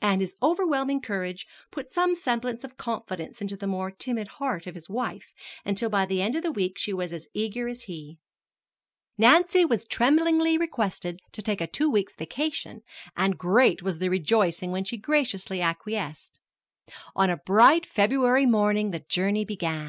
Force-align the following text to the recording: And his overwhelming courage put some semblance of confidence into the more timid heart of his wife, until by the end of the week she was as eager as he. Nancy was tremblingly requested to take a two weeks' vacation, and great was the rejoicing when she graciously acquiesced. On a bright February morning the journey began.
And 0.00 0.22
his 0.22 0.34
overwhelming 0.42 1.02
courage 1.02 1.46
put 1.70 1.90
some 1.90 2.14
semblance 2.14 2.64
of 2.64 2.78
confidence 2.78 3.42
into 3.42 3.58
the 3.58 3.66
more 3.66 3.90
timid 3.90 4.26
heart 4.40 4.66
of 4.66 4.74
his 4.74 4.88
wife, 4.88 5.34
until 5.66 5.90
by 5.90 6.06
the 6.06 6.22
end 6.22 6.34
of 6.34 6.42
the 6.42 6.50
week 6.50 6.78
she 6.78 6.94
was 6.94 7.12
as 7.12 7.26
eager 7.34 7.68
as 7.68 7.82
he. 7.82 8.16
Nancy 9.18 9.66
was 9.66 9.84
tremblingly 9.84 10.56
requested 10.56 11.20
to 11.32 11.42
take 11.42 11.60
a 11.60 11.66
two 11.66 11.90
weeks' 11.90 12.16
vacation, 12.16 12.80
and 13.18 13.36
great 13.36 13.82
was 13.82 13.98
the 13.98 14.08
rejoicing 14.08 14.70
when 14.70 14.84
she 14.84 14.96
graciously 14.96 15.60
acquiesced. 15.60 16.40
On 17.14 17.28
a 17.28 17.36
bright 17.36 17.84
February 17.84 18.46
morning 18.46 18.92
the 18.92 19.00
journey 19.10 19.44
began. 19.44 19.88